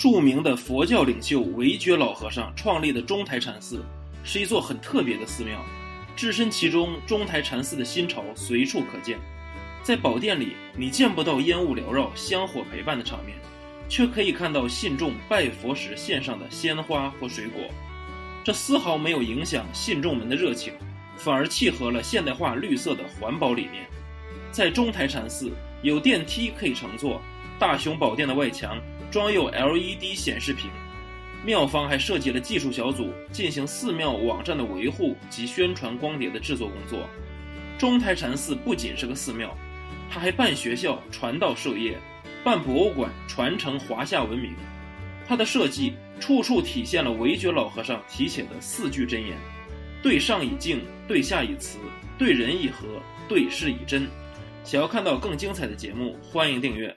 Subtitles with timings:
[0.00, 3.84] 著名的佛教领袖韦觉老和尚创立的中台禅寺，
[4.24, 5.62] 是一座很特别的寺庙。
[6.16, 9.18] 置身其中，中台禅寺的新潮随处可见。
[9.82, 13.36] 在宝殿里，你见不到烟雾缭绕、香火陪伴的场面，
[13.90, 17.60] 却可以看到信众拜佛时献上的鲜花或水果。
[18.42, 20.72] 这丝毫没有影响信众们的热情，
[21.18, 23.84] 反而契合了现代化绿色的环保理念。
[24.50, 27.20] 在中台禅寺，有电梯可以乘坐，
[27.60, 28.76] 大雄宝殿的外墙。
[29.10, 30.70] 装有 LED 显示屏，
[31.44, 37.08] 庙方还设计了技术小组进行寺庙网站的维护及宣传光碟的制作工作。
[37.76, 39.52] 中台禅寺不仅是个寺庙，
[40.08, 41.98] 它还办学校、传道授业，
[42.44, 44.54] 办博物馆，传承华夏文明。
[45.26, 49.36] 它的设计处处体现了韦觉老和尚提写的四句真言：
[50.04, 51.78] 对上以敬，对下以慈，
[52.16, 52.86] 对人以和，
[53.28, 54.06] 对事以真。
[54.62, 56.96] 想要看到更精彩的节目，欢迎订阅。